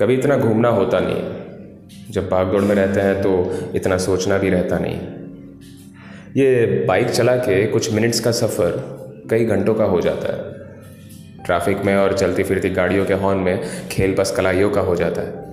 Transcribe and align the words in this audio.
कभी 0.00 0.14
इतना 0.14 0.36
घूमना 0.36 0.68
होता 0.68 0.98
नहीं। 1.00 2.12
जब 2.12 2.28
भाग 2.28 2.46
दौड़ 2.46 2.62
में 2.62 2.74
रहते 2.74 3.00
हैं 3.00 3.22
तो 3.22 3.32
इतना 3.74 3.96
सोचना 3.98 4.38
भी 4.38 4.50
रहता 4.50 4.78
नहीं। 4.78 4.98
ये 6.36 6.84
बाइक 6.88 7.10
चला 7.10 7.36
के 7.36 7.66
कुछ 7.66 7.92
मिनट्स 7.92 8.20
का 8.20 8.30
सफ़र 8.32 8.72
कई 9.30 9.44
घंटों 9.44 9.74
का 9.74 9.84
हो 9.84 10.00
जाता 10.00 10.32
है। 10.32 11.44
ट्रैफ़िक 11.44 11.84
में 11.84 11.94
और 11.96 12.16
चलती 12.18 12.42
फिरती 12.42 12.70
गाड़ियों 12.70 13.04
के 13.04 13.14
हॉर्न 13.14 13.38
में 13.38 13.88
खेल 13.88 14.14
बस 14.14 14.30
कलाइयों 14.36 14.70
का 14.70 14.80
हो 14.80 14.96
जाता 14.96 15.22
है। 15.22 15.48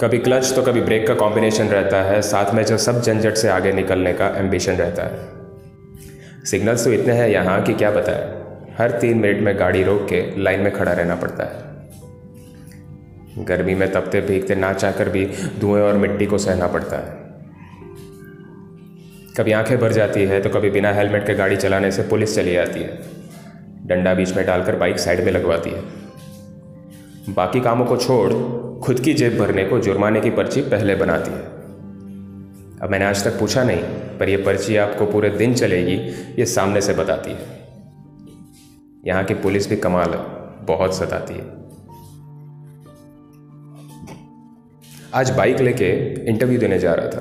कभी 0.00 0.18
क्लच 0.18 0.52
तो 0.54 0.62
कभी 0.62 0.80
ब्रेक 0.80 1.06
का 1.08 1.14
कॉम्बिनेशन 1.14 1.66
रहता 1.66 2.02
है। 2.02 2.20
साथ 2.22 2.54
में 2.54 2.64
जो 2.64 2.78
सब 2.78 3.02
झंझट 3.02 3.34
से 3.34 3.48
आगे 3.48 3.72
निकलने 3.72 4.12
का 4.12 4.28
एम्बिशन 4.38 4.72
रहता 4.72 5.02
है। 5.02 6.44
सिग्नल्स 6.44 6.84
तो 6.84 6.92
इतने 6.92 7.12
हैं 7.12 7.28
यहाँ 7.28 7.62
कि 7.62 7.74
क्या 7.74 7.90
बताए 7.90 8.38
हर 8.78 8.90
तीन 8.90 9.18
मिनट 9.18 9.40
में 9.40 9.58
गाड़ी 9.58 9.82
रोक 9.82 10.06
के 10.08 10.42
लाइन 10.42 10.60
में 10.60 10.72
खड़ा 10.72 10.92
रहना 10.92 11.14
पड़ता 11.14 11.44
है। 11.44 11.68
गर्मी 13.44 13.74
में 13.74 13.92
तपते, 13.92 14.20
भीगते, 14.20 14.54
ना 14.54 14.72
चाहकर 14.72 15.08
भी 15.08 15.26
धुएँ 15.58 15.82
और 15.82 15.94
मिट्टी 15.94 16.26
को 16.26 16.38
सहना 16.38 16.66
पड़ता 16.66 16.96
है। 16.96 17.20
कभी 19.36 19.52
आँखें 19.52 19.78
भर 19.78 19.92
जाती 19.92 20.24
है 20.24 20.40
तो 20.40 20.50
कभी 20.50 20.70
बिना 20.70 20.92
हेलमेट 20.92 21.26
के 21.26 21.34
गाड़ी 21.34 21.56
चलाने 21.56 21.90
से 21.90 22.02
पुलिस 22.02 22.34
चली 22.34 22.56
आती 22.56 22.80
है। 22.80 23.20
डंडा 23.86 24.14
बीच 24.14 24.36
में 24.36 24.46
डालकर 24.46 24.76
बाइक 24.76 24.98
साइड 24.98 25.24
में 25.24 25.32
लगवाती 25.32 25.70
है। 25.70 25.80
बाकी 27.34 27.60
कामों 27.60 27.86
को 27.86 27.96
छोड़ 27.96 28.32
खुद 28.80 29.00
की 29.00 29.14
जेब 29.14 29.38
भरने 29.38 29.64
को 29.64 29.78
जुर्माने 29.78 30.20
की 30.20 30.30
पर्ची 30.30 30.60
पहले 30.60 30.94
बनाती 30.94 31.30
है। 31.30 31.60
अब 32.82 32.88
मैंने 32.90 33.04
आज 33.04 33.24
तक 33.24 33.38
पूछा 33.40 33.64
नहीं, 33.64 33.82
पर 34.18 34.28
यह 34.28 34.42
पर्ची 34.46 34.76
आपको 34.76 35.06
पूरे 35.06 35.30
दिन 35.30 35.54
चलेगी, 35.54 35.96
ये 36.38 36.46
सामने 36.46 36.80
से 36.80 36.92
बताती 36.92 37.30
है। 37.30 37.60
यहाँ 39.06 39.24
की 39.24 39.34
पुलिस 39.34 39.68
भी 39.68 39.76
कमाल 39.76 40.10
है 40.10 40.20
बहुत 40.66 40.96
सताती 40.96 41.34
है। 41.34 41.59
आज 45.14 45.30
बाइक 45.30 45.60
लेके 45.60 46.14
इंटरव्यू 46.24 46.58
देने 46.58 46.78
जा 46.78 46.94
रहा 46.94 47.06
था। 47.06 47.20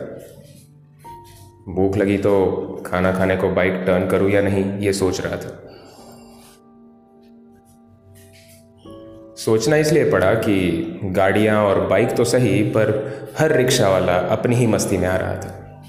भूख 1.74 1.98
लगी 1.98 2.18
तो 2.18 2.66
खाना 2.86 3.12
खाने 3.12 3.36
को 3.36 3.50
बाइक 3.50 3.74
टर्न 3.74 4.08
करूँ 4.08 4.30
या 4.32 4.42
नहीं, 4.42 4.80
ये 4.80 4.94
सोच 4.94 5.22
रहा 5.22 5.36
था। 5.36 5.66
सोचना 9.36 9.76
इसलिए 9.76 10.12
पड़ा 10.12 10.34
कि 10.34 11.00
गाड़ियाँ 11.04 11.66
और 11.66 11.88
बाइक 11.88 12.16
तो 12.16 12.24
सही, 12.24 12.64
पर 12.64 12.92
हर 13.40 13.56
रिक्शा 13.56 13.90
वाला 13.90 14.16
अपनी 14.16 14.56
ही 14.56 14.68
मस्ती 14.68 14.98
में 14.98 15.08
आ 15.08 15.16
रहा 15.16 15.36
था। 15.36 15.84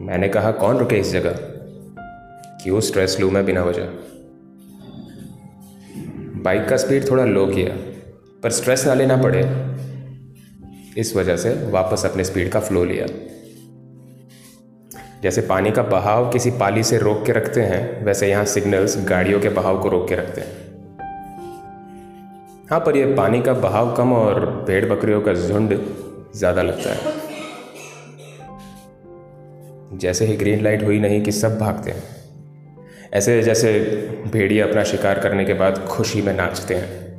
मैंने 0.00 0.28
कहा, 0.28 0.52
कौन 0.52 0.78
रुके 0.78 0.96
इस 0.96 1.12
जगह? 1.12 1.38
क्यों 2.62 2.80
स्ट्रेस 2.80 3.20
लूँ 3.20 3.30
मैं 3.30 3.44
बिना 3.46 3.62
वजह? 3.62 3.84
बाइक 6.42 6.68
का 6.68 6.76
स्पीड 6.76 7.10
थोड़ा 7.10 7.24
लो 7.24 7.46
किया, 7.46 7.76
पर 8.42 8.50
स्ट्रेस 8.50 8.86
ना 8.86 8.94
लेना 8.94 9.16
पड़े। 9.16 9.69
इस 10.96 11.16
वजह 11.16 11.36
से 11.36 11.50
वापस 11.70 12.04
अपने 12.06 12.24
स्पीड 12.24 12.50
का 12.50 12.60
फ्लो 12.60 12.84
लिया। 12.84 13.06
जैसे 15.22 15.40
पानी 15.40 15.70
का 15.70 15.82
बहाव 15.82 16.30
किसी 16.32 16.50
पाली 16.50 16.82
से 16.82 16.98
रोक 16.98 17.24
के 17.26 17.32
रखते 17.32 17.60
हैं, 17.60 18.04
वैसे 18.04 18.28
यहाँ 18.28 18.44
सिग्नल्स 18.44 18.96
गाड़ियों 19.08 19.40
के 19.40 19.48
बहाव 19.48 19.82
को 19.82 19.88
रोक 19.88 20.08
के 20.08 20.14
रखते 20.14 20.40
हैं। 20.40 20.68
हाँ 22.70 22.80
पर 22.80 22.96
यह 22.96 23.16
पानी 23.16 23.40
का 23.40 23.52
बहाव 23.52 23.94
कम 23.96 24.12
और 24.12 24.64
भेड़ 24.68 24.84
बकरियों 24.86 25.20
का 25.20 25.34
झुंड 25.34 25.78
ज़्यादा 26.36 26.62
लगता 26.62 26.90
है। 26.90 27.18
जैसे 29.98 30.26
ही 30.26 30.36
ग्रीन 30.36 30.62
लाइट 30.64 30.82
हुई 30.82 30.98
नहीं 30.98 31.22
कि 31.22 31.32
सब 31.32 31.58
भागते 31.58 31.90
हैं। 31.90 32.02
ऐसे 33.12 33.42
जैसे 33.42 33.72
भेड़िया 34.32 34.66
अपना 34.66 34.84
शिकार 34.84 35.18
करने 35.18 35.44
के 35.44 35.54
बाद 35.54 35.78
खुशी 35.78 36.22
में 36.22 36.32
नाचते 36.34 36.74
हैं। 36.74 37.09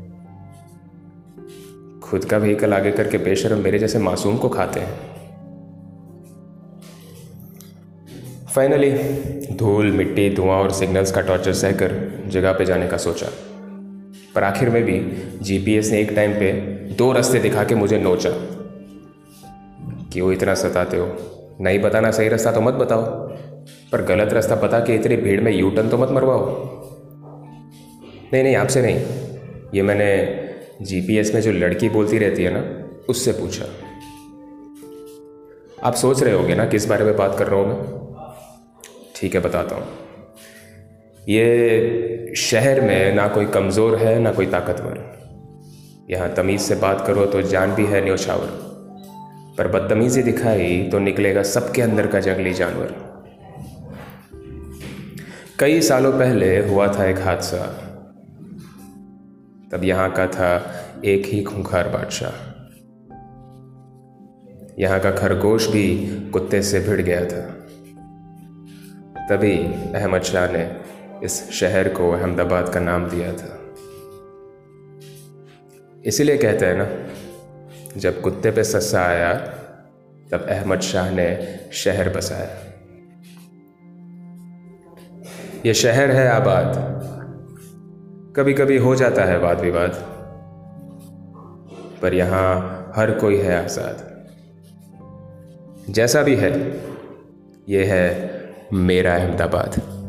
खुद 2.11 2.25
का 2.25 2.37
व्हीकल 2.37 2.73
आगे 2.73 2.91
करके 2.91 3.17
बेशरम 3.17 3.57
मेरे 3.57 3.79
जैसे 3.79 3.99
मासूम 3.99 4.37
को 4.37 4.49
खाते 4.49 4.79
हैं। 4.79 5.11
फाइनली 8.55 8.91
धूल, 9.55 9.91
मिट्टी, 9.91 10.35
धुआँ 10.35 10.57
और 10.57 10.71
सिग्नल्स 10.71 11.11
का 11.11 11.21
टॉर्चर 11.21 11.53
सहकर 11.53 12.23
जगह 12.27 12.53
पे 12.53 12.65
जाने 12.65 12.87
का 12.87 12.97
सोचा। 12.97 13.27
पर 14.35 14.43
आखिर 14.43 14.69
में 14.69 14.83
भी 14.83 15.23
जीपीएस 15.41 15.91
ने 15.91 15.99
एक 15.99 16.11
टाइम 16.11 16.31
पे 16.31 16.51
दो 16.93 17.11
रास्ते 17.11 17.39
दिखा 17.39 17.63
के 17.63 17.75
मुझे 17.75 17.99
नोचा। 17.99 18.29
क्यों 20.13 20.33
इतना 20.33 20.53
सताते 20.53 20.97
हो? 20.97 21.17
नहीं 21.61 21.79
बताना 21.79 22.11
सही 22.11 22.29
रास्ता 22.29 22.51
तो 22.51 22.61
मत 22.61 22.73
बताओ। 22.73 23.01
पर 23.91 24.05
गलत 24.05 24.33
रास्ता 24.33 24.55
बता 24.55 24.79
के 24.79 24.95
इतनी 24.95 25.15
भीड़ 25.15 25.41
में 25.41 25.51
यू 25.51 25.69
टर्न 25.69 25.89
तो 25.89 25.97
मत 25.97 26.09
मरवाओ। 26.09 26.63
नहीं 28.33 28.43
नहीं, 28.43 28.55
आपसे 28.55 28.81
नहीं। 28.81 29.05
ये 29.75 29.81
मैंने 29.81 30.40
जीपीएस 30.81 31.33
में 31.33 31.41
जो 31.41 31.51
लड़की 31.51 31.89
बोलती 31.89 32.17
रहती 32.17 32.43
है 32.43 32.51
ना, 32.53 32.61
उससे 33.09 33.31
पूछा। 33.31 33.65
आप 35.87 35.93
सोच 35.93 36.23
रहे 36.23 36.33
होगे 36.33 36.55
ना, 36.55 36.65
किस 36.65 36.85
बारे 36.85 37.05
में 37.05 37.17
बात 37.17 37.39
कर 37.39 37.47
रहा 37.47 37.59
हूँ 37.59 37.67
मैं? 37.67 38.01
ठीक 39.15 39.35
है, 39.35 39.41
बताता 39.41 39.75
हूँ। 39.75 39.87
ये 41.29 42.33
शहर 42.37 42.81
में 42.81 43.15
ना 43.15 43.27
कोई 43.27 43.45
कमज़ोर 43.45 43.95
है, 43.95 44.19
ना 44.19 44.31
कोई 44.31 44.45
ताकतवर। 44.45 44.99
यहाँ 46.09 46.33
तमीज़ 46.33 46.61
से 46.61 46.75
बात 46.75 47.07
करो 47.07 47.25
तो 47.25 47.41
जान 47.41 47.75
भी 47.75 47.85
है 47.85 48.03
न्योछावर। 48.03 48.47
पर 49.57 49.67
बदतमीज़ी 49.67 50.23
दिखाई 50.23 50.89
तो 50.91 50.99
निकलेगा 50.99 51.43
सबके 51.43 51.81
अंदर 51.81 52.07
का 52.07 52.19
जंगली 52.19 52.53
जानवर। 52.53 52.93
कई 55.59 55.81
सालों 55.81 56.11
पहले 56.11 56.67
हुआ 56.67 56.87
था 56.87 57.05
एक 57.05 57.19
हादसा। 57.19 57.87
तब 59.71 59.83
यहाँ 59.83 60.11
का 60.11 60.27
था 60.27 60.75
एक 61.05 61.25
ही 61.25 61.43
खूंखार 61.43 61.89
बादशाह। 61.89 62.51
यहाँ 64.79 64.99
का 64.99 65.11
खरगोश 65.11 65.67
भी 65.67 66.07
कुत्ते 66.33 66.61
से 66.61 66.79
भिड़ 66.79 67.01
गया 67.01 67.25
था। 67.25 67.41
तभी 69.29 69.57
अहमद 69.93 70.21
शाह 70.21 70.51
ने 70.51 70.81
इस 71.23 71.51
शहर 71.51 71.89
को 71.89 72.11
अहमदाबाद 72.11 72.73
का 72.73 72.79
नाम 72.79 73.09
दिया 73.09 73.33
था। 73.33 73.57
इसीलिए 76.05 76.37
कहते 76.37 76.65
हैं 76.65 76.75
ना, 76.77 76.87
जब 77.97 78.21
कुत्ते 78.21 78.51
पे 78.51 78.63
सस्सा 78.63 79.01
आया, 79.01 79.33
तब 80.31 80.45
अहमद 80.49 80.79
शाह 80.79 81.11
ने 81.11 81.59
शहर 81.73 82.09
बसाया। 82.09 82.57
ये 85.65 85.73
शहर 85.73 86.11
है 86.11 86.27
आबाद। 86.27 87.10
कभी 88.35 88.53
कभी 88.53 88.77
हो 88.77 88.95
जाता 88.95 89.23
है 89.25 89.39
वाद 89.39 89.59
विवाद। 89.59 89.95
पर 92.01 92.13
यहाँ 92.13 92.91
हर 92.95 93.11
कोई 93.11 93.37
है 93.37 93.63
आज़ाद। 93.63 93.97
जैसा 95.89 96.21
भी 96.21 96.35
है 96.35 96.51
यह 97.69 97.93
है 97.93 98.31
मेरा 98.73 99.15
अहमदाबाद। 99.15 100.00